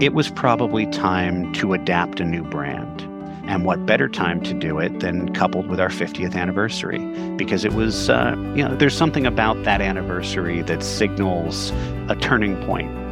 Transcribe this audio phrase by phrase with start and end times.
[0.00, 3.02] it was probably time to adapt a new brand.
[3.48, 6.98] And what better time to do it than coupled with our 50th anniversary?
[7.36, 11.70] Because it was, uh, you know, there's something about that anniversary that signals
[12.08, 13.05] a turning point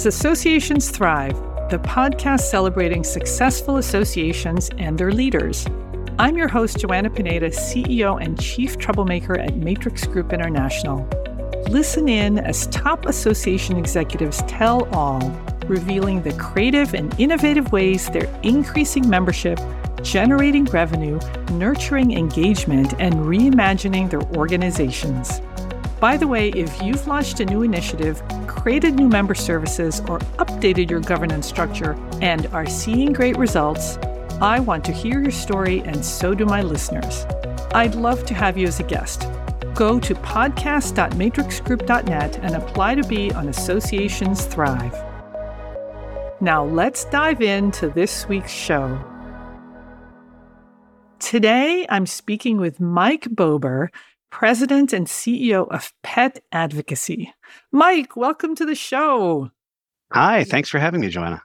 [0.00, 1.36] is Associations Thrive,
[1.68, 5.66] the podcast celebrating successful associations and their leaders.
[6.18, 11.06] I'm your host, Joanna Pineda, CEO and Chief Troublemaker at Matrix Group International.
[11.68, 15.20] Listen in as top association executives tell all,
[15.66, 19.60] revealing the creative and innovative ways they're increasing membership,
[20.02, 21.20] generating revenue,
[21.52, 25.42] nurturing engagement, and reimagining their organizations.
[26.00, 30.88] By the way, if you've launched a new initiative, created new member services, or updated
[30.88, 33.98] your governance structure and are seeing great results,
[34.40, 37.26] I want to hear your story, and so do my listeners.
[37.74, 39.26] I'd love to have you as a guest.
[39.74, 44.94] Go to podcast.matrixgroup.net and apply to be on Associations Thrive.
[46.40, 48.98] Now, let's dive into this week's show.
[51.18, 53.90] Today, I'm speaking with Mike Bober,
[54.30, 57.32] President and CEO of Pet Advocacy.
[57.72, 59.50] Mike, welcome to the show.
[60.12, 61.42] Hi, thanks for having me, Joanna.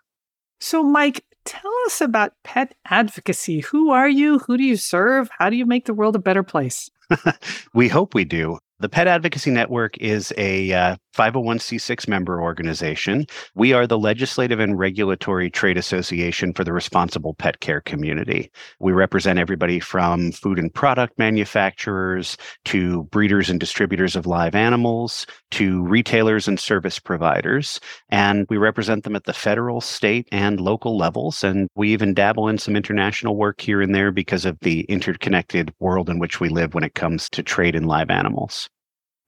[0.59, 3.61] So, Mike, tell us about Pet Advocacy.
[3.61, 4.39] Who are you?
[4.39, 5.29] Who do you serve?
[5.37, 6.89] How do you make the world a better place?
[7.73, 8.57] we hope we do.
[8.79, 13.25] The Pet Advocacy Network is a uh, 501c6 member organization.
[13.55, 18.51] We are the legislative and regulatory trade association for the responsible pet care community.
[18.79, 25.25] We represent everybody from food and product manufacturers to breeders and distributors of live animals
[25.51, 27.79] to retailers and service providers.
[28.09, 31.43] And we represent them at the federal, state, and local levels.
[31.43, 35.73] And we even dabble in some international work here and there because of the interconnected
[35.79, 38.69] world in which we live when it comes to trade in live animals.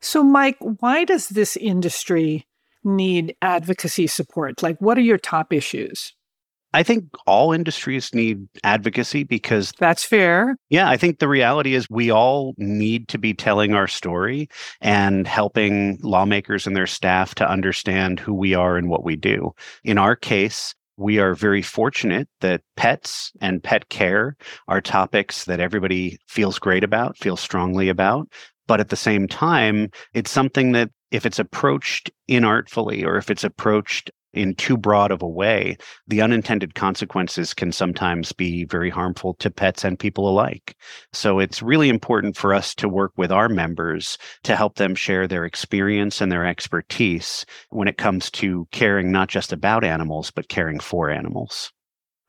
[0.01, 2.45] So, Mike, why does this industry
[2.83, 4.61] need advocacy support?
[4.63, 6.13] Like, what are your top issues?
[6.73, 10.57] I think all industries need advocacy because that's fair.
[10.69, 14.49] Yeah, I think the reality is we all need to be telling our story
[14.81, 19.53] and helping lawmakers and their staff to understand who we are and what we do.
[19.83, 24.35] In our case, we are very fortunate that pets and pet care
[24.67, 28.27] are topics that everybody feels great about, feels strongly about.
[28.67, 33.43] But at the same time, it's something that if it's approached inartfully or if it's
[33.43, 39.33] approached in too broad of a way, the unintended consequences can sometimes be very harmful
[39.35, 40.75] to pets and people alike.
[41.13, 45.27] So it's really important for us to work with our members to help them share
[45.27, 50.49] their experience and their expertise when it comes to caring not just about animals, but
[50.49, 51.71] caring for animals.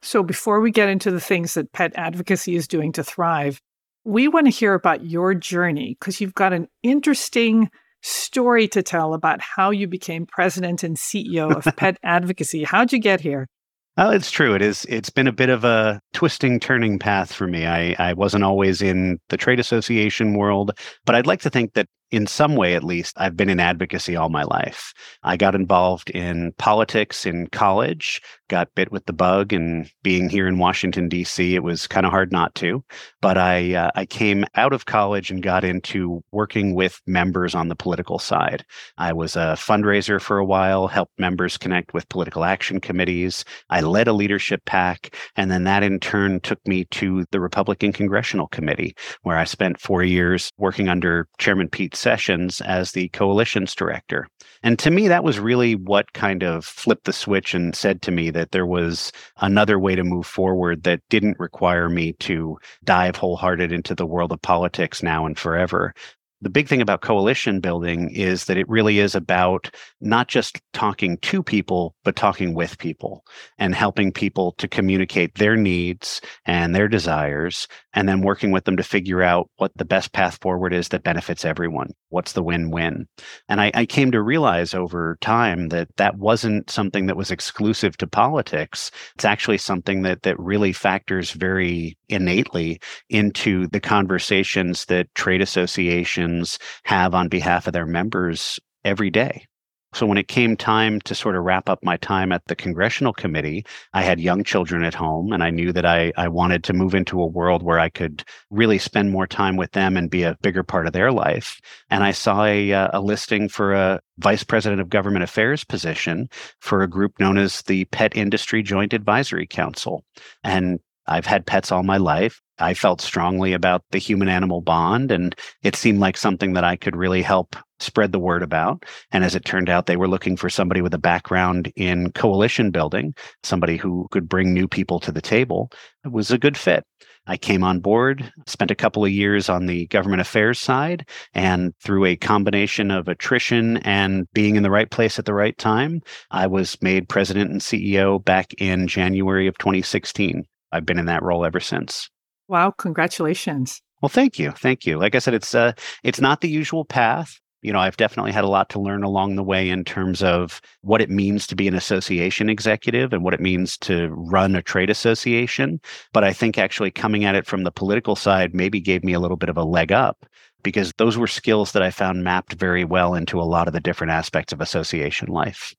[0.01, 3.61] So before we get into the things that pet advocacy is doing to thrive,
[4.05, 7.71] we want to hear about your journey because you've got an interesting
[8.03, 12.65] story to tell about how you became president and CEO of Pet Advocacy.
[12.65, 13.49] How'd you get here?
[13.97, 14.55] Well, it's true.
[14.55, 14.87] It is.
[14.89, 17.67] It's been a bit of a twisting, turning path for me.
[17.67, 20.71] I, I wasn't always in the trade association world,
[21.05, 24.17] but I'd like to think that in some way at least, I've been in advocacy
[24.17, 24.95] all my life.
[25.23, 30.49] I got involved in politics in college, got bit with the bug, and being here
[30.49, 32.83] in Washington D.C., it was kind of hard not to.
[33.21, 37.69] But I uh, I came out of college and got into working with members on
[37.69, 38.65] the political side.
[38.97, 43.45] I was a fundraiser for a while, helped members connect with political action committees.
[43.69, 47.93] I led a leadership PAC, and then that in turn took me to the Republican
[47.93, 53.75] Congressional Committee, where I spent four years working under Chairman Pete Sessions as the coalitions
[53.75, 54.29] director.
[54.63, 58.11] And to me, that was really what kind of flipped the switch and said to
[58.11, 63.17] me that there was another way to move forward that didn't require me to dive
[63.17, 65.95] wholehearted into the world of politics now and forever,
[66.41, 69.71] the big thing about coalition building is that it really is about
[70.01, 73.25] not just talking to people, but talking with people
[73.59, 78.77] and helping people to communicate their needs and their desires, and then working with them
[78.77, 81.91] to figure out what the best path forward is that benefits everyone.
[82.11, 83.09] What's the win win?
[83.49, 87.97] And I, I came to realize over time that that wasn't something that was exclusive
[87.97, 88.93] to politics.
[89.17, 96.59] It's actually something that, that really factors very innately into the conversations that trade associations
[96.85, 99.47] have on behalf of their members every day.
[99.95, 103.15] So when it came time to sort of wrap up my time at the congressional
[103.15, 103.65] committee,
[103.95, 106.95] I had young children at home and I knew that I, I wanted to move
[106.95, 110.37] into a world where I could really spend more time with them and be a
[110.43, 111.59] bigger part of their life.
[111.89, 116.29] And I saw a, uh, a listing for a vice president of government affairs position
[116.61, 120.05] for a group known as the Pet Industry Joint Advisory Council.
[120.45, 122.41] And I've had pets all my life.
[122.59, 126.77] I felt strongly about the human animal bond, and it seemed like something that I
[126.77, 128.85] could really help spread the word about.
[129.13, 132.71] And as it turned out, they were looking for somebody with a background in coalition
[132.71, 135.71] building, somebody who could bring new people to the table.
[136.05, 136.85] It was a good fit.
[137.27, 141.75] I came on board, spent a couple of years on the government affairs side, and
[141.85, 146.01] through a combination of attrition and being in the right place at the right time,
[146.31, 150.45] I was made president and CEO back in January of 2016.
[150.73, 152.11] I've been in that role ever since.
[152.49, 153.83] Wow, congratulations.
[154.01, 154.53] Well, thank you.
[154.53, 154.99] Thank you.
[154.99, 155.73] Like I said, it's uh
[156.05, 157.39] it's not the usual path.
[157.61, 160.61] You know, I've definitely had a lot to learn along the way in terms of
[160.83, 164.63] what it means to be an association executive and what it means to run a
[164.63, 165.81] trade association.
[166.13, 169.21] But I think actually coming at it from the political side maybe gave me a
[169.21, 170.25] little bit of a leg up
[170.63, 173.81] because those were skills that I found mapped very well into a lot of the
[173.81, 175.75] different aspects of association life.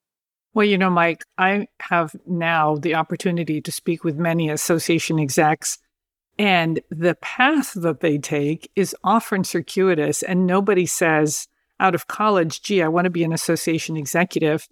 [0.53, 5.77] Well, you know, Mike, I have now the opportunity to speak with many association execs
[6.39, 11.49] and the path that they take is often circuitous, and nobody says
[11.81, 14.67] out of college, gee, I want to be an association executive.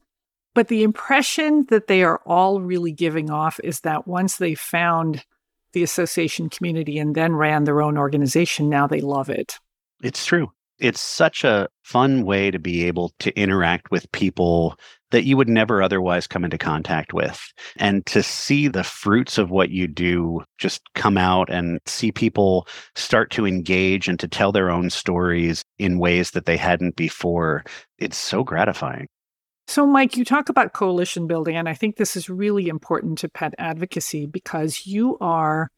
[0.55, 5.25] But the impression that they are all really giving off is that once they found
[5.73, 9.59] the association community and then ran their own organization, now they love it.
[10.01, 10.51] It's true.
[10.79, 14.77] It's such a fun way to be able to interact with people
[15.11, 17.41] that you would never otherwise come into contact with.
[17.77, 22.67] And to see the fruits of what you do just come out and see people
[22.95, 27.63] start to engage and to tell their own stories in ways that they hadn't before,
[27.97, 29.07] it's so gratifying.
[29.69, 33.29] So, Mike, you talk about coalition building, and I think this is really important to
[33.29, 35.69] pet advocacy because you are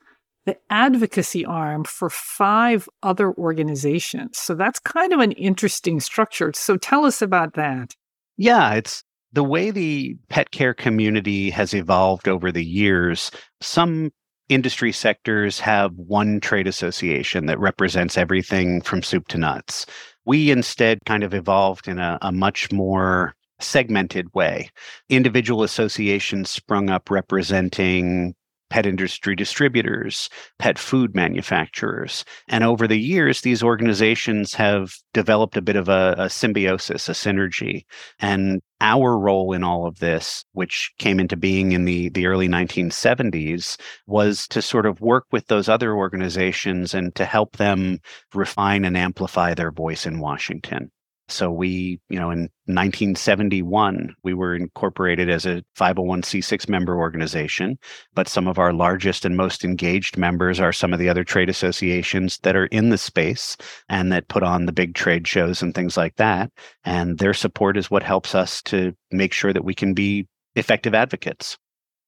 [0.49, 4.37] the advocacy arm for five other organizations.
[4.37, 6.51] So, that's kind of an interesting structure.
[6.55, 7.95] So, tell us about that.
[8.37, 13.31] Yeah, it's the way the pet care community has evolved over the years,
[13.61, 14.11] some
[14.47, 19.85] industry sectors have one trade association that represents everything from soup to nuts.
[20.25, 24.69] We instead kind of evolved in a, a much more segmented way.
[25.09, 28.33] Individual associations sprung up representing
[28.69, 32.23] pet industry distributors, pet food manufacturers.
[32.47, 37.13] And over the years, these organizations have developed a bit of a, a, symbiosis, a
[37.13, 37.85] synergy.
[38.19, 42.47] And our role in all of this, which came into being in the, the early
[42.47, 43.77] 1970s,
[44.07, 47.99] was to sort of work with those other organizations and to help them
[48.33, 50.91] refine and amplify their voice in Washington.
[51.31, 57.77] So we, you know, in 1971, we were incorporated as a 501c6 member organization,
[58.13, 61.49] but some of our largest and most engaged members are some of the other trade
[61.49, 63.57] associations that are in the space
[63.89, 66.51] and that put on the big trade shows and things like that.
[66.83, 70.93] And their support is what helps us to make sure that we can be effective
[70.93, 71.57] advocates.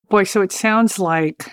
[0.10, 1.50] Boy, so it sounds like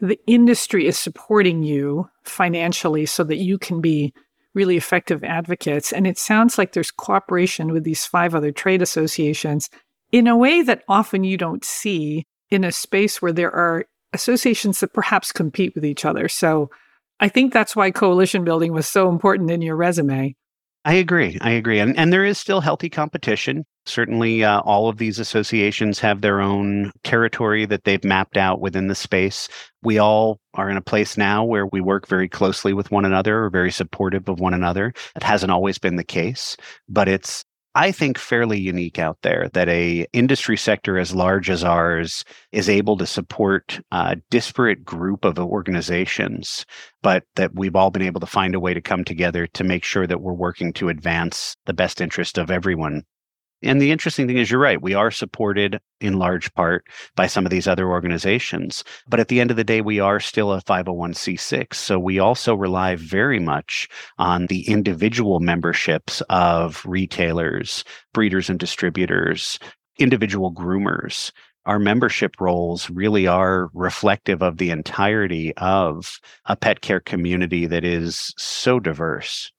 [0.00, 4.12] the industry is supporting you financially so that you can be
[4.54, 5.92] really effective advocates.
[5.92, 9.68] And it sounds like there's cooperation with these five other trade associations
[10.10, 14.80] in a way that often you don't see in a space where there are associations
[14.80, 16.28] that perhaps compete with each other.
[16.28, 16.70] So
[17.18, 20.34] I think that's why coalition building was so important in your resume.
[20.84, 21.38] I agree.
[21.40, 21.78] I agree.
[21.78, 23.64] And, and there is still healthy competition.
[23.84, 28.86] Certainly, uh, all of these associations have their own territory that they've mapped out within
[28.86, 29.48] the space.
[29.82, 33.44] We all are in a place now where we work very closely with one another,
[33.44, 34.92] or very supportive of one another.
[35.16, 36.56] It hasn't always been the case,
[36.88, 41.64] but it's I think fairly unique out there that a industry sector as large as
[41.64, 42.22] ours
[42.52, 46.66] is able to support a disparate group of organizations,
[47.02, 49.84] but that we've all been able to find a way to come together to make
[49.84, 53.04] sure that we're working to advance the best interest of everyone
[53.62, 54.80] and the interesting thing is, you're right.
[54.80, 58.84] We are supported in large part by some of these other organizations.
[59.08, 61.74] But at the end of the day, we are still a 501c6.
[61.74, 63.88] So we also rely very much
[64.18, 69.58] on the individual memberships of retailers, breeders and distributors,
[69.98, 71.30] individual groomers.
[71.64, 77.84] Our membership rolls really are reflective of the entirety of a pet care community that
[77.84, 79.52] is so diverse.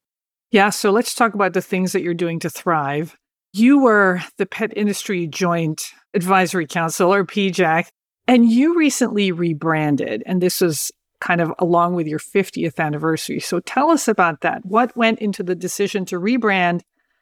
[0.52, 3.16] Yeah, so let's talk about the things that you're doing to thrive.
[3.54, 7.88] You were the Pet Industry Joint Advisory Council, or PIJAC,
[8.28, 10.24] and you recently rebranded.
[10.26, 10.92] And this was
[11.22, 13.40] kind of along with your 50th anniversary.
[13.40, 14.66] So tell us about that.
[14.66, 16.82] What went into the decision to rebrand?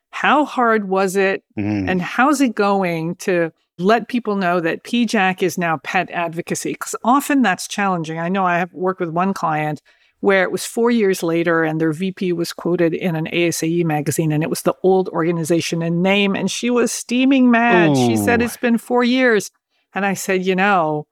[0.10, 1.44] How hard was it?
[1.58, 1.90] Mm.
[1.90, 6.74] And how's it going to let people know that PIJAC is now pet advocacy?
[6.74, 8.20] Because often that's challenging.
[8.20, 9.82] I know I have worked with one client
[10.22, 14.32] where it was four years later and their VP was quoted in an ASAE magazine
[14.32, 16.36] and it was the old organization and name.
[16.36, 17.98] And she was steaming mad.
[17.98, 19.52] She said, It's been four years.
[19.94, 21.08] And I said, You know,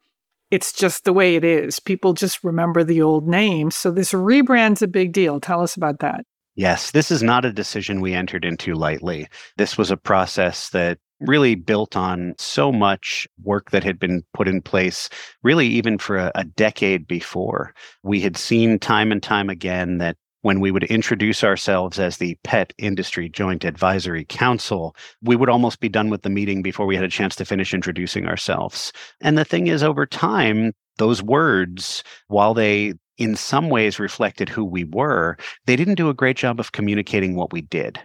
[0.51, 1.79] it's just the way it is.
[1.79, 3.71] People just remember the old name.
[3.71, 5.39] So this rebrand's a big deal.
[5.39, 6.25] Tell us about that.
[6.55, 9.27] Yes, this is not a decision we entered into lightly.
[9.57, 14.47] This was a process that really built on so much work that had been put
[14.47, 15.09] in place,
[15.43, 17.73] really, even for a, a decade before.
[18.03, 22.37] We had seen time and time again that when we would introduce ourselves as the
[22.43, 26.95] Pet Industry Joint Advisory Council, we would almost be done with the meeting before we
[26.95, 28.93] had a chance to finish introducing ourselves.
[29.19, 34.63] And the thing is, over time, those words, while they in some ways reflected who
[34.63, 37.99] we were, they didn't do a great job of communicating what we did.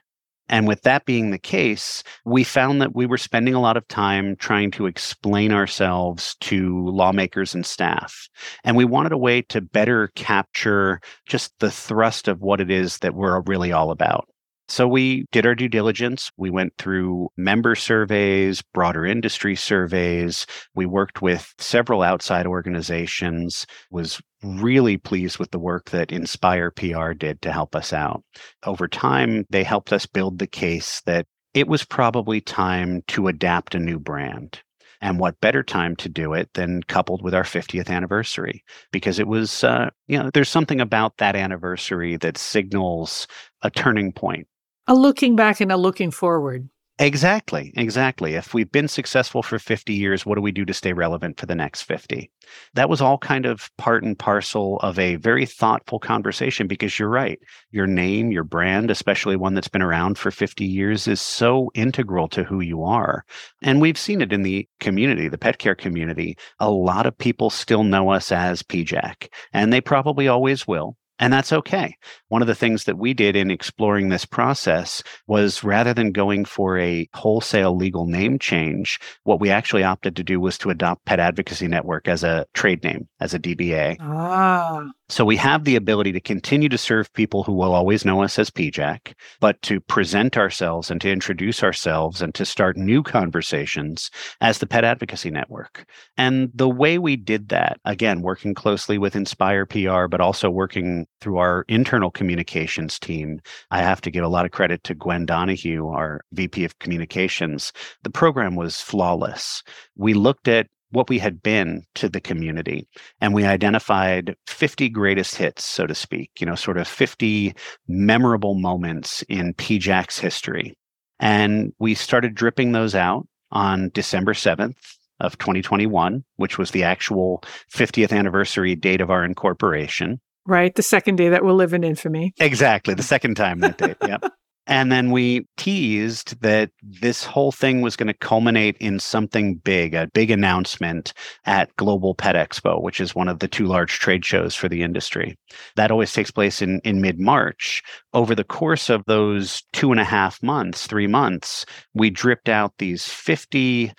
[0.48, 3.88] And with that being the case, we found that we were spending a lot of
[3.88, 8.28] time trying to explain ourselves to lawmakers and staff.
[8.62, 12.98] And we wanted a way to better capture just the thrust of what it is
[12.98, 14.28] that we're really all about.
[14.68, 16.30] So we did our due diligence.
[16.38, 20.46] We went through member surveys, broader industry surveys.
[20.74, 27.12] We worked with several outside organizations, was really pleased with the work that Inspire PR
[27.12, 28.24] did to help us out.
[28.64, 33.74] Over time, they helped us build the case that it was probably time to adapt
[33.74, 34.60] a new brand.
[35.00, 38.64] And what better time to do it than coupled with our 50th anniversary?
[38.90, 43.26] Because it was, uh, you know, there's something about that anniversary that signals
[43.60, 44.46] a turning point.
[44.86, 46.68] A looking back and a looking forward.
[46.98, 48.34] Exactly, exactly.
[48.34, 51.46] If we've been successful for 50 years, what do we do to stay relevant for
[51.46, 52.30] the next 50?
[52.74, 57.08] That was all kind of part and parcel of a very thoughtful conversation because you're
[57.08, 57.40] right.
[57.70, 62.28] Your name, your brand, especially one that's been around for 50 years, is so integral
[62.28, 63.24] to who you are.
[63.62, 66.36] And we've seen it in the community, the pet care community.
[66.60, 70.96] A lot of people still know us as PIJAC, and they probably always will.
[71.18, 71.96] And that's okay.
[72.28, 76.44] One of the things that we did in exploring this process was rather than going
[76.44, 81.04] for a wholesale legal name change, what we actually opted to do was to adopt
[81.04, 83.96] Pet Advocacy Network as a trade name, as a DBA.
[84.00, 88.22] Ah, So we have the ability to continue to serve people who will always know
[88.22, 93.02] us as PIJAC, but to present ourselves and to introduce ourselves and to start new
[93.02, 95.84] conversations as the Pet Advocacy Network.
[96.16, 101.06] And the way we did that, again, working closely with Inspire PR, but also working
[101.20, 105.26] through our internal communications team, I have to give a lot of credit to Gwen
[105.26, 107.74] Donahue, our VP of Communications.
[108.04, 109.62] The program was flawless.
[109.96, 112.86] We looked at what we had been to the community
[113.20, 117.54] and we identified 50 greatest hits so to speak you know sort of 50
[117.88, 120.76] memorable moments in PIJAC's history
[121.20, 124.76] and we started dripping those out on december 7th
[125.20, 130.74] of 2021 which was the actual 50th anniversary date of our incorporation right.
[130.74, 132.34] The second day that we'll live in infamy.
[132.38, 133.94] exactly the second time that day.
[134.06, 134.24] yep
[134.66, 139.94] and then we teased that this whole thing was going to culminate in something big,
[139.94, 141.12] a big announcement
[141.44, 144.82] at Global Pet Expo, which is one of the two large trade shows for the
[144.82, 145.38] industry.
[145.76, 147.82] That always takes place in, in mid March.
[148.14, 152.72] Over the course of those two and a half months, three months, we dripped out
[152.78, 153.92] these 50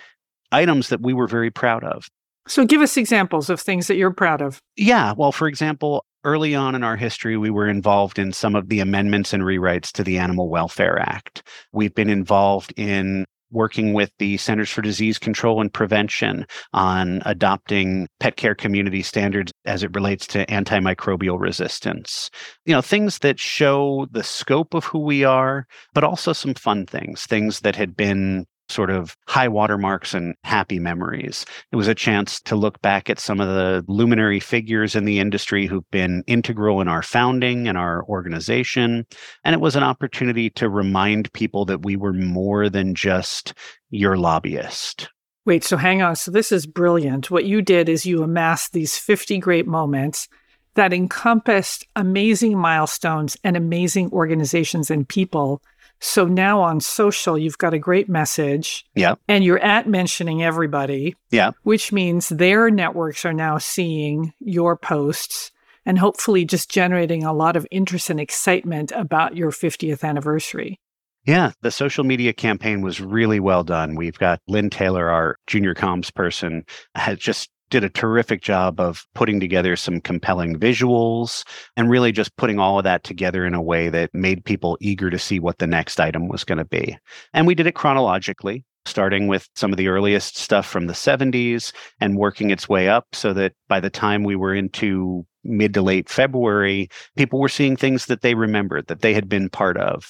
[0.51, 2.07] items that we were very proud of.
[2.48, 4.62] So give us examples of things that you're proud of.
[4.75, 5.13] Yeah.
[5.17, 8.79] Well, for example, early on in our history, we were involved in some of the
[8.82, 11.48] amendments and rewrites to the Animal Welfare Act.
[11.72, 18.08] We've been involved in working with the Centers for Disease Control and Prevention on adopting
[18.20, 22.29] pet care community standards as it relates to antimicrobial resistance.
[22.65, 26.86] You know, things that show the scope of who we are, but also some fun
[26.86, 31.45] things, things that had been sort of high watermarks and happy memories.
[31.72, 35.19] It was a chance to look back at some of the luminary figures in the
[35.19, 39.05] industry who've been integral in our founding and our organization.
[39.43, 43.53] And it was an opportunity to remind people that we were more than just
[43.89, 45.10] your lobbyist.
[45.45, 46.15] Wait, so hang on.
[46.15, 47.29] So this is brilliant.
[47.29, 50.27] What you did is you amassed these 50 great moments
[50.74, 55.62] that encompassed amazing milestones and amazing organizations and people.
[55.99, 58.85] So now on social, you've got a great message.
[58.95, 59.15] Yeah.
[59.27, 61.15] And you're at mentioning everybody.
[61.31, 61.51] Yeah.
[61.63, 65.51] Which means their networks are now seeing your posts
[65.85, 70.79] and hopefully just generating a lot of interest and excitement about your 50th anniversary.
[71.25, 73.95] Yeah, the social media campaign was really well done.
[73.95, 79.05] We've got Lynn Taylor, our junior comms person, has just did a terrific job of
[79.15, 81.43] putting together some compelling visuals
[81.75, 85.10] and really just putting all of that together in a way that made people eager
[85.10, 86.98] to see what the next item was going to be.
[87.34, 91.74] And we did it chronologically, starting with some of the earliest stuff from the 70s
[92.00, 95.81] and working its way up so that by the time we were into mid to
[95.81, 100.05] late February, people were seeing things that they remembered, that they had been part of.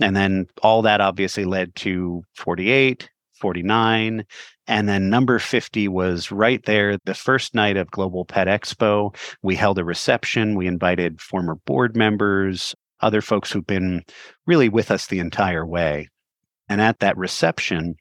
[0.00, 4.24] And then all that obviously led to 48, 49.
[4.68, 9.16] And then number 50 was right there the first night of Global Pet Expo.
[9.42, 10.56] We held a reception.
[10.56, 14.04] We invited former board members, other folks who've been
[14.46, 16.10] really with us the entire way.
[16.68, 17.96] And at that reception,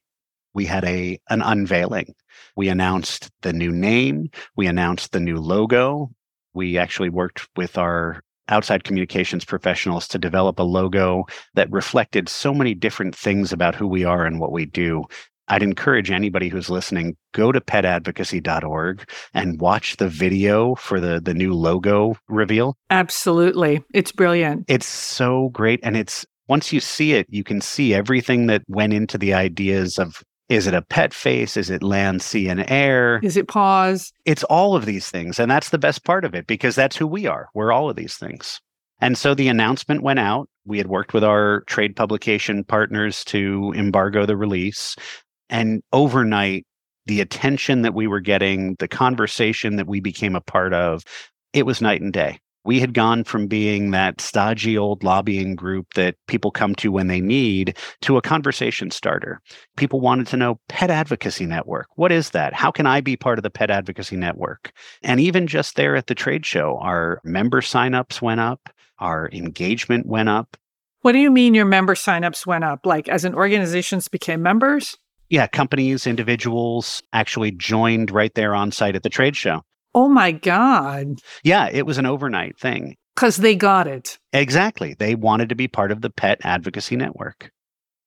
[0.54, 2.14] we had a an unveiling.
[2.58, 6.12] We announced the new name, we announced the new logo.
[6.54, 12.54] We actually worked with our outside communications professionals to develop a logo that reflected so
[12.54, 15.04] many different things about who we are and what we do.
[15.48, 21.34] I'd encourage anybody who's listening, go to petadvocacy.org and watch the video for the, the
[21.34, 22.78] new logo reveal.
[22.90, 23.84] Absolutely.
[23.94, 24.66] It's brilliant.
[24.68, 25.80] It's so great.
[25.84, 29.98] And it's once you see it, you can see everything that went into the ideas
[29.98, 31.58] of is it a pet face?
[31.58, 33.20] Is it land, sea, and air?
[33.22, 34.14] Is it paws?
[34.24, 35.40] It's all of these things.
[35.40, 37.50] And that's the best part of it because that's who we are.
[37.54, 38.62] We're all of these things.
[39.02, 40.50] And so the announcement went out.
[40.66, 44.96] We had worked with our trade publication partners to embargo the release.
[45.50, 46.66] And overnight,
[47.06, 51.04] the attention that we were getting, the conversation that we became a part of,
[51.54, 55.94] it was night and day we had gone from being that stodgy old lobbying group
[55.94, 59.42] that people come to when they need to a conversation starter.
[59.78, 61.88] People wanted to know Pet Advocacy Network.
[61.96, 62.54] What is that?
[62.54, 64.74] How can I be part of the Pet Advocacy Network?
[65.02, 70.06] And even just there at the trade show, our member signups went up, our engagement
[70.06, 70.58] went up.
[71.04, 72.86] What do you mean your member signups went up?
[72.86, 74.98] Like as an organizations became members?
[75.30, 79.62] Yeah, companies, individuals actually joined right there on site at the trade show.
[79.94, 81.20] Oh my God.
[81.44, 82.96] Yeah, it was an overnight thing.
[83.16, 84.20] Because they got it.
[84.32, 84.96] Exactly.
[84.98, 87.52] They wanted to be part of the Pet Advocacy Network.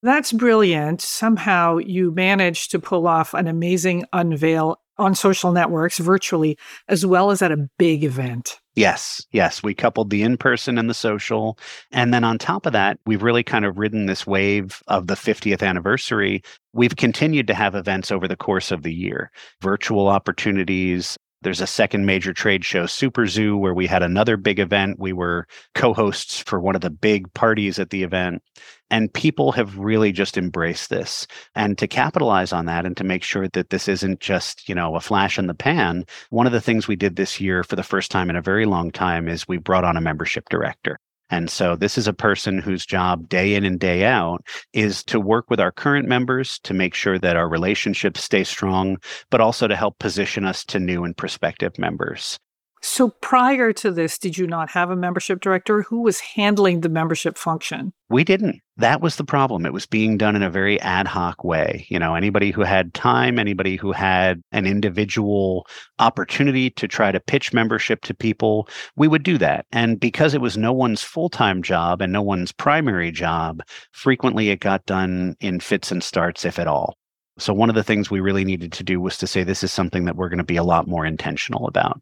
[0.03, 1.03] That's brilliant.
[1.03, 6.57] Somehow you managed to pull off an amazing unveil on social networks virtually,
[6.88, 8.61] as well as at a big event.
[8.75, 9.62] Yes, yes.
[9.62, 11.58] We coupled the in person and the social.
[11.91, 15.15] And then on top of that, we've really kind of ridden this wave of the
[15.15, 16.43] 50th anniversary.
[16.73, 21.67] We've continued to have events over the course of the year, virtual opportunities, there's a
[21.67, 24.99] second major trade show, Super Zoo, where we had another big event.
[24.99, 28.43] We were co hosts for one of the big parties at the event.
[28.91, 31.26] And people have really just embraced this.
[31.55, 34.97] And to capitalize on that and to make sure that this isn't just, you know,
[34.97, 37.83] a flash in the pan, one of the things we did this year for the
[37.83, 40.99] first time in a very long time is we brought on a membership director.
[41.31, 45.21] And so this is a person whose job day in and day out is to
[45.21, 48.97] work with our current members to make sure that our relationships stay strong,
[49.31, 52.37] but also to help position us to new and prospective members.
[52.82, 55.82] So prior to this, did you not have a membership director?
[55.82, 57.93] Who was handling the membership function?
[58.08, 58.60] We didn't.
[58.78, 59.66] That was the problem.
[59.66, 61.86] It was being done in a very ad hoc way.
[61.90, 65.66] You know, anybody who had time, anybody who had an individual
[65.99, 68.66] opportunity to try to pitch membership to people,
[68.97, 69.66] we would do that.
[69.73, 73.60] And because it was no one's full time job and no one's primary job,
[73.93, 76.97] frequently it got done in fits and starts, if at all.
[77.38, 79.73] So, one of the things we really needed to do was to say this is
[79.73, 82.00] something that we're going to be a lot more intentional about.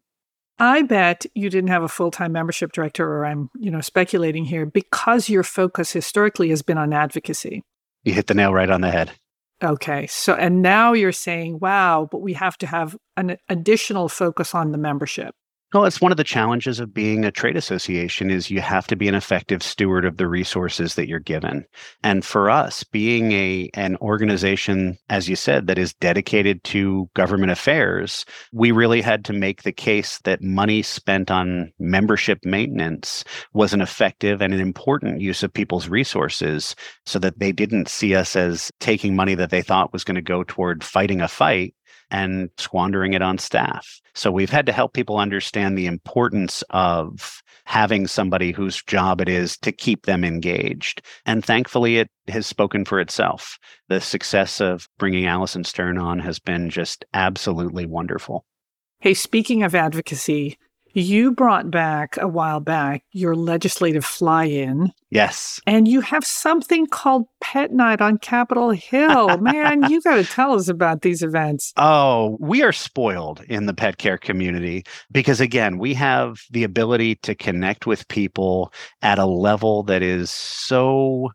[0.59, 4.65] I bet you didn't have a full-time membership director, or I'm, you know, speculating here
[4.65, 7.63] because your focus historically has been on advocacy.
[8.03, 9.11] You hit the nail right on the head.
[9.61, 10.07] Okay.
[10.07, 14.71] So, and now you're saying, wow, but we have to have an additional focus on
[14.71, 15.35] the membership.
[15.71, 18.95] Well, it's one of the challenges of being a trade association is you have to
[18.95, 21.63] be an effective steward of the resources that you're given.
[22.03, 27.51] And for us, being a an organization, as you said, that is dedicated to government
[27.51, 33.71] affairs, we really had to make the case that money spent on membership maintenance was
[33.71, 38.35] an effective and an important use of people's resources so that they didn't see us
[38.35, 41.75] as taking money that they thought was going to go toward fighting a fight
[42.11, 44.01] and squandering it on staff.
[44.13, 49.29] So we've had to help people understand the importance of having somebody whose job it
[49.29, 51.01] is to keep them engaged.
[51.25, 53.59] And thankfully, it has spoken for itself.
[53.89, 58.45] The success of bringing Alison Stern on has been just absolutely wonderful.
[59.01, 60.57] Hey, speaking of advocacy,
[60.93, 64.91] you brought back a while back your legislative fly in.
[65.09, 65.59] Yes.
[65.65, 69.37] And you have something called Pet Night on Capitol Hill.
[69.39, 71.73] Man, you got to tell us about these events.
[71.77, 77.15] Oh, we are spoiled in the pet care community because, again, we have the ability
[77.15, 81.31] to connect with people at a level that is so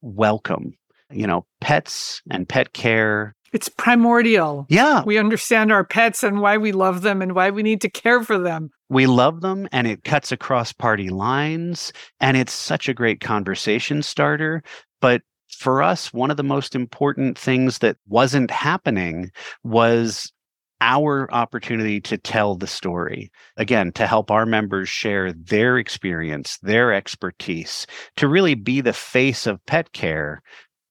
[0.00, 0.74] welcome.
[1.10, 4.66] You know, pets and pet care It's primordial.
[4.68, 5.02] Yeah.
[5.04, 8.22] We understand our pets and why we love them and why we need to care
[8.22, 8.70] for them.
[8.90, 14.02] We love them and it cuts across party lines and it's such a great conversation
[14.02, 14.62] starter.
[15.00, 15.22] But
[15.58, 19.30] for us, one of the most important things that wasn't happening
[19.64, 20.32] was
[20.80, 23.30] our opportunity to tell the story.
[23.56, 29.46] Again, to help our members share their experience, their expertise, to really be the face
[29.46, 30.40] of pet care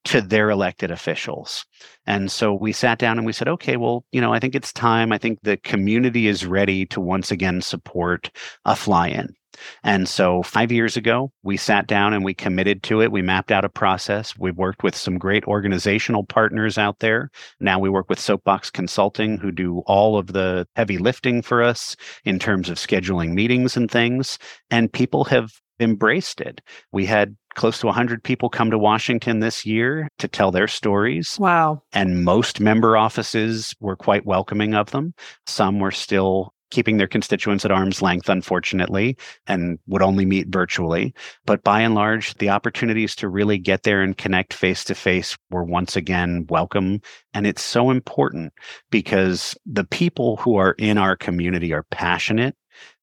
[0.08, 1.66] to their elected officials.
[2.06, 4.72] And so we sat down and we said, okay, well, you know, I think it's
[4.72, 5.12] time.
[5.12, 8.32] I think the community is ready to once again support
[8.66, 9.36] a fly in.
[9.84, 13.12] And so five years ago, we sat down and we committed to it.
[13.12, 14.38] We mapped out a process.
[14.38, 17.32] We've worked with some great organizational partners out there.
[17.60, 21.96] Now we work with Soapbox Consulting, who do all of the heavy lifting for us
[22.24, 24.38] in terms of scheduling meetings and things.
[24.70, 26.62] And people have embraced it.
[26.92, 31.38] We had close to 100 people come to Washington this year to tell their stories.
[31.40, 31.82] Wow.
[31.92, 35.14] And most member offices were quite welcoming of them.
[35.46, 41.14] Some were still keeping their constituents at arm's length, unfortunately, and would only meet virtually.
[41.46, 45.38] But by and large, the opportunities to really get there and connect face to face
[45.50, 47.02] were once again welcome.
[47.34, 48.54] And it's so important
[48.92, 52.56] because the people who are in our community are passionate.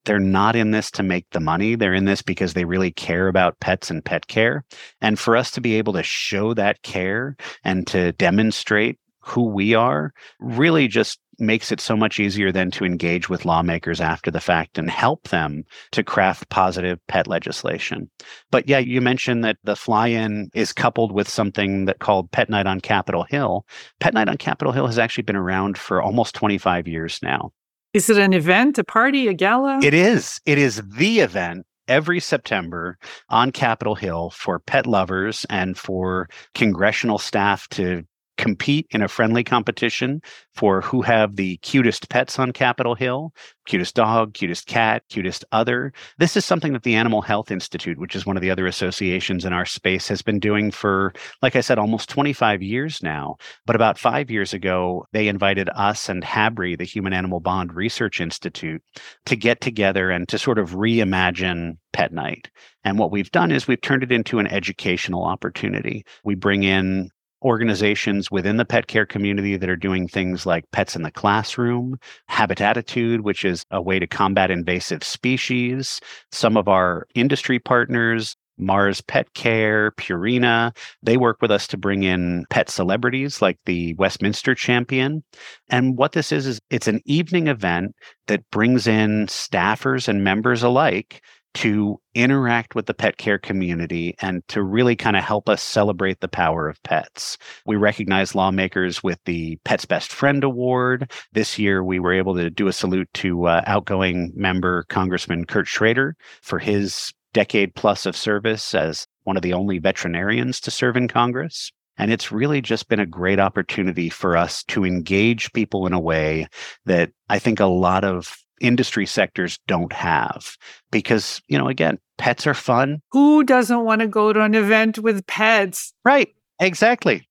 [0.05, 1.75] They're not in this to make the money.
[1.75, 4.64] They're in this because they really care about pets and pet care.
[5.01, 9.75] And for us to be able to show that care and to demonstrate who we
[9.75, 14.40] are really just makes it so much easier then to engage with lawmakers after the
[14.40, 18.11] fact and help them to craft positive pet legislation.
[18.51, 22.49] But yeah, you mentioned that the fly in is coupled with something that called Pet
[22.49, 23.67] Night on Capitol Hill.
[23.99, 27.51] Pet Night on Capitol Hill has actually been around for almost 25 years now.
[27.94, 29.78] Is it an event, a party, a gala?
[29.80, 30.40] It is.
[30.44, 37.18] It is the event every September on Capitol Hill for pet lovers and for congressional
[37.18, 38.02] staff to
[38.37, 40.20] compete in a friendly competition
[40.55, 43.33] for who have the cutest pets on Capitol Hill
[43.66, 45.92] cutest dog, cutest cat, cutest other.
[46.18, 49.44] This is something that the Animal Health Institute, which is one of the other associations
[49.44, 53.37] in our space, has been doing for, like I said, almost 25 years now.
[53.66, 58.20] But about five years ago, they invited us and HABRI, the Human Animal Bond Research
[58.20, 58.83] Institute,
[59.27, 62.51] to get together and to sort of reimagine Pet Night.
[62.83, 66.05] And what we've done is we've turned it into an educational opportunity.
[66.25, 67.11] We bring in
[67.44, 71.98] organizations within the pet care community that are doing things like pets in the classroom,
[72.28, 76.00] Habitattitude, which is a way to combat invasive species.
[76.33, 82.04] Some of our industry partners, Mars Pet Care, Purina, they work with us to bring
[82.04, 85.24] in pet celebrities like the Westminster champion.
[85.68, 87.94] And what this is, is it's an evening event
[88.28, 91.20] that brings in staffers and members alike
[91.55, 96.21] to interact with the pet care community and to really kind of help us celebrate
[96.21, 97.38] the power of pets.
[97.67, 101.11] We recognize lawmakers with the Pets Best Friend Award.
[101.33, 105.67] This year, we were able to do a salute to uh, outgoing member Congressman Kurt
[105.67, 110.97] Schrader for his decade plus of service as one of the only veterinarians to serve
[110.97, 111.71] in Congress.
[111.97, 116.01] And it's really just been a great opportunity for us to engage people in a
[116.01, 116.49] way
[116.87, 120.57] that I think a lot of industry sectors don't have
[120.90, 123.00] because you know again pets are fun.
[123.12, 125.92] Who doesn't want to go to an event with pets?
[126.05, 127.29] Right exactly.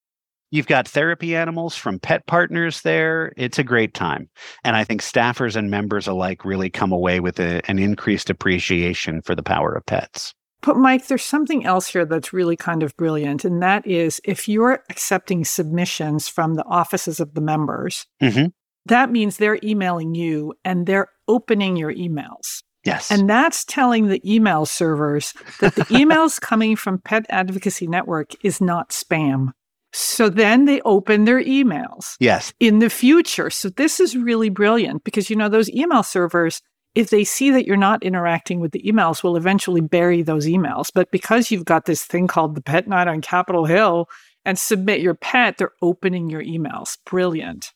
[0.51, 3.33] You've got therapy animals from pet partners there.
[3.37, 4.29] It's a great time.
[4.63, 9.21] And i think staffers and members alike really come away with a, an increased appreciation
[9.23, 10.33] for the power of pets.
[10.63, 13.43] But Mike, there's something else here that's really kind of brilliant.
[13.43, 18.45] And that is if you're accepting submissions from the offices of the members, mm-hmm.
[18.85, 22.63] that means they're emailing you and they're opening your emails.
[22.83, 23.11] Yes.
[23.11, 28.59] And that's telling the email servers that the emails coming from Pet Advocacy Network is
[28.59, 29.51] not spam.
[29.93, 32.15] So then they open their emails.
[32.19, 32.51] Yes.
[32.59, 33.49] In the future.
[33.49, 36.61] So this is really brilliant because, you know, those email servers,
[36.95, 40.87] if they see that you're not interacting with the emails, will eventually bury those emails.
[40.93, 44.09] But because you've got this thing called the Pet Night on Capitol Hill
[44.45, 46.97] and submit your pet, they're opening your emails.
[47.05, 47.71] Brilliant.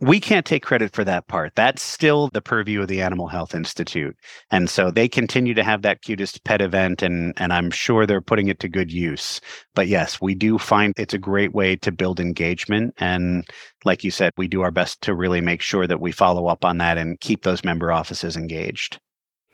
[0.00, 1.52] We can't take credit for that part.
[1.54, 4.16] That's still the purview of the Animal Health Institute.
[4.50, 8.20] And so they continue to have that cutest pet event and and I'm sure they're
[8.20, 9.40] putting it to good use.
[9.74, 13.46] But yes, we do find it's a great way to build engagement and
[13.84, 16.64] like you said, we do our best to really make sure that we follow up
[16.64, 18.98] on that and keep those member offices engaged.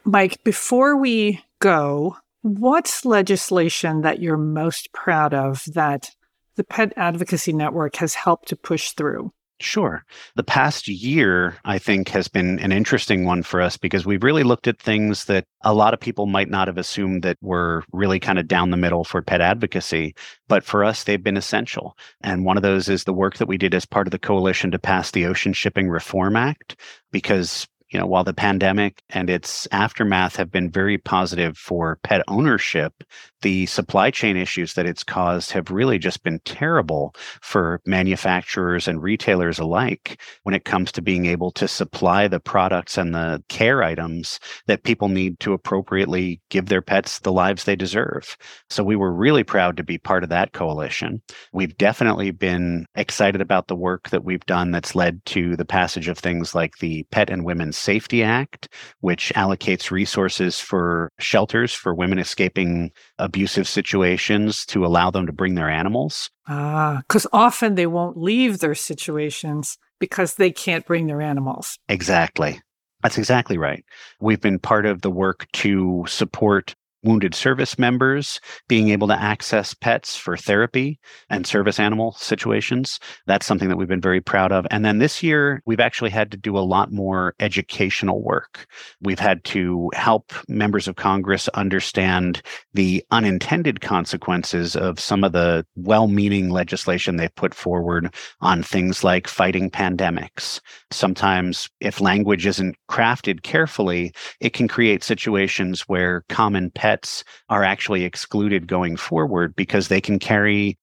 [0.04, 6.10] Mike, before we go, what's legislation that you're most proud of that
[6.56, 9.32] the Pet Advocacy Network has helped to push through?
[9.62, 10.06] Sure.
[10.36, 14.42] The past year, I think, has been an interesting one for us because we've really
[14.42, 18.18] looked at things that a lot of people might not have assumed that were really
[18.18, 20.14] kind of down the middle for pet advocacy.
[20.48, 21.94] But for us, they've been essential.
[22.22, 24.70] And one of those is the work that we did as part of the coalition
[24.70, 26.80] to pass the Ocean Shipping Reform Act,
[27.12, 32.22] because you know, while the pandemic and its aftermath have been very positive for pet
[32.28, 33.02] ownership,
[33.42, 39.02] the supply chain issues that it's caused have really just been terrible for manufacturers and
[39.02, 43.82] retailers alike when it comes to being able to supply the products and the care
[43.82, 48.36] items that people need to appropriately give their pets the lives they deserve.
[48.68, 51.22] So we were really proud to be part of that coalition.
[51.52, 56.08] We've definitely been excited about the work that we've done that's led to the passage
[56.08, 58.68] of things like the Pet and Women's Safety Act,
[59.00, 65.54] which allocates resources for shelters for women escaping abusive situations to allow them to bring
[65.54, 66.30] their animals.
[66.48, 71.78] Ah, because often they won't leave their situations because they can't bring their animals.
[71.88, 72.60] Exactly.
[73.02, 73.84] That's exactly right.
[74.20, 79.74] We've been part of the work to support wounded service members being able to access
[79.74, 82.98] pets for therapy and service animal situations.
[83.26, 84.66] That's something that we've been very proud of.
[84.70, 88.66] And then this year, we've actually had to do a lot more educational work.
[89.00, 92.42] We've had to help members of Congress understand
[92.74, 99.02] the unintended consequences of some of the well meaning legislation they've put forward on things
[99.02, 100.60] like fighting pandemics.
[100.90, 107.62] Sometimes, if language isn't crafted carefully, it can create situations where common pet pets are
[107.62, 110.76] actually excluded going forward because they can carry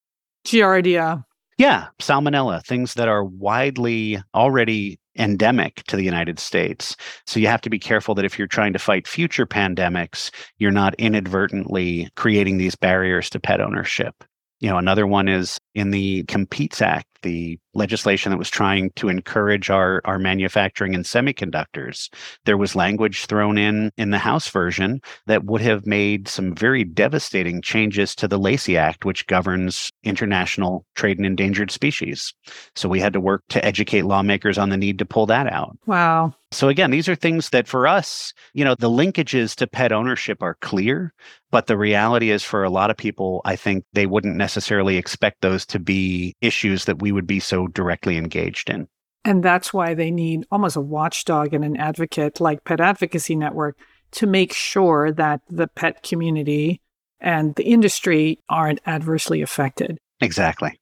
[0.46, 1.22] Giardia.
[1.58, 6.96] Yeah, salmonella, things that are widely already endemic to the United States.
[7.26, 10.70] So you have to be careful that if you're trying to fight future pandemics, you're
[10.70, 14.24] not inadvertently creating these barriers to pet ownership.
[14.60, 19.08] You know, another one is in the Competes Act, the legislation that was trying to
[19.08, 22.12] encourage our, our manufacturing in semiconductors.
[22.44, 26.84] There was language thrown in in the House version that would have made some very
[26.84, 32.34] devastating changes to the Lacey Act, which governs international trade in endangered species.
[32.74, 35.78] So we had to work to educate lawmakers on the need to pull that out.
[35.86, 36.34] Wow.
[36.50, 40.42] So again, these are things that for us, you know, the linkages to pet ownership
[40.42, 41.12] are clear,
[41.50, 45.42] but the reality is for a lot of people, I think they wouldn't necessarily expect
[45.42, 48.88] those to be issues that we would be so directly engaged in.
[49.24, 53.78] And that's why they need almost a watchdog and an advocate like Pet Advocacy Network
[54.12, 56.80] to make sure that the pet community
[57.20, 59.98] and the industry aren't adversely affected.
[60.20, 60.78] Exactly.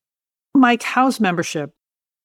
[0.55, 1.71] Mike, how's membership?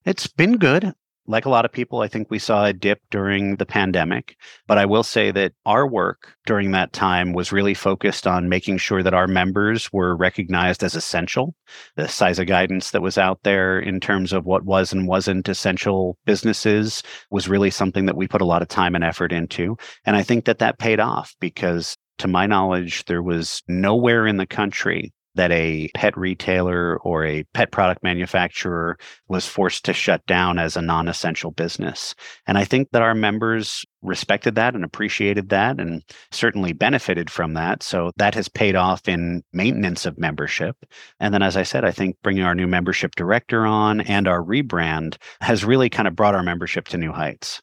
[0.06, 0.94] It's been good
[1.32, 4.36] like a lot of people, I think we saw a dip during the pandemic.
[4.68, 8.78] But I will say that our work during that time was really focused on making
[8.78, 11.56] sure that our members were recognized as essential.
[11.96, 15.50] The size of guidance that was out there in terms of what was and wasn't
[15.50, 19.78] essential businesses was really something that we put a lot of time and effort into.
[20.06, 24.38] And I think that that paid off because to my knowledge, there was nowhere in
[24.38, 30.26] the country that a pet retailer or a pet product manufacturer was forced to shut
[30.26, 32.16] down as a non essential business.
[32.48, 37.54] And I think that our members respected that and appreciated that and certainly benefited from
[37.54, 37.84] that.
[37.84, 40.76] So that has paid off in maintenance of membership.
[41.20, 44.44] And then, as I said, I think bringing our new membership director on and our
[44.44, 47.62] rebrand has really kind of brought our membership to new heights.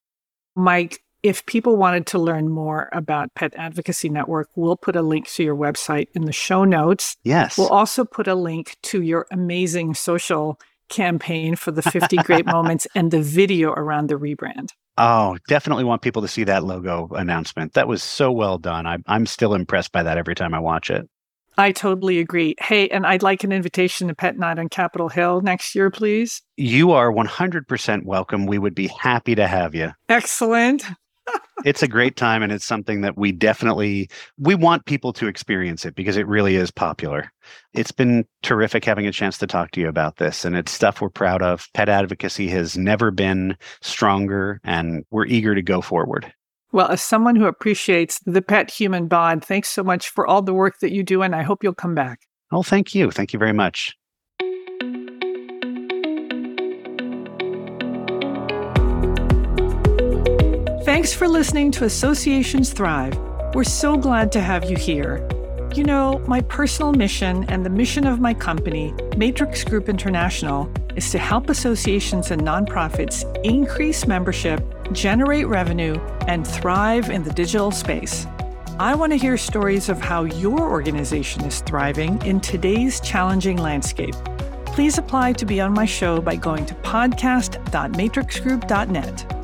[0.57, 5.28] Mike, if people wanted to learn more about Pet Advocacy Network, we'll put a link
[5.33, 7.16] to your website in the show notes.
[7.24, 7.59] Yes.
[7.59, 12.87] We'll also put a link to your amazing social campaign for the 50 great moments
[12.94, 14.70] and the video around the rebrand.
[14.96, 17.74] Oh, definitely want people to see that logo announcement.
[17.74, 18.87] That was so well done.
[18.87, 21.09] I'm, I'm still impressed by that every time I watch it.
[21.57, 22.54] I totally agree.
[22.61, 26.40] Hey, and I'd like an invitation to Pet Night on Capitol Hill next year, please.
[26.57, 28.46] You are 100% welcome.
[28.46, 29.90] We would be happy to have you.
[30.09, 30.85] Excellent
[31.64, 35.85] it's a great time and it's something that we definitely we want people to experience
[35.85, 37.33] it because it really is popular.
[37.75, 41.01] It's been terrific having a chance to talk to you about this and it's stuff
[41.01, 41.68] we're proud of.
[41.75, 46.33] Pet advocacy has never been stronger and we're eager to go forward.
[46.71, 50.55] Well, as someone who appreciates the pet human bond, thanks so much for all the
[50.55, 52.21] work that you do and I hope you'll come back.
[52.51, 53.11] Oh, thank you.
[53.11, 53.97] Thank you very much.
[60.98, 63.16] Thanks for listening to Associations Thrive.
[63.54, 65.24] We're so glad to have you here.
[65.72, 71.12] You know, my personal mission and the mission of my company, Matrix Group International, is
[71.12, 75.94] to help associations and nonprofits increase membership, generate revenue,
[76.26, 78.26] and thrive in the digital space.
[78.80, 84.16] I want to hear stories of how your organization is thriving in today's challenging landscape
[84.78, 89.38] Please apply to be on my show by going to podcast.matrixgroup.net.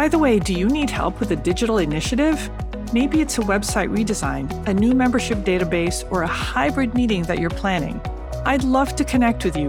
[0.00, 2.48] By the way, do you need help with a digital initiative?
[2.94, 7.50] Maybe it's a website redesign, a new membership database, or a hybrid meeting that you're
[7.50, 8.00] planning.
[8.46, 9.66] I'd love to connect with you.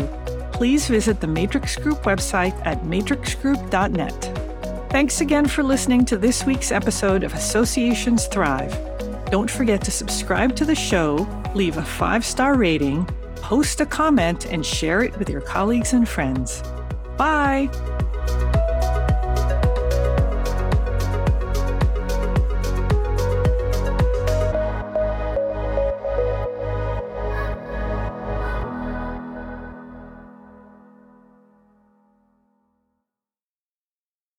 [0.54, 4.90] Please visit the Matrix Group website at matrixgroup.net.
[4.90, 8.72] Thanks again for listening to this week's episode of Associations Thrive.
[9.32, 13.04] Don't forget to subscribe to the show, leave a five star rating,
[13.36, 16.64] post a comment, and share it with your colleagues and friends.
[17.18, 17.70] Bye!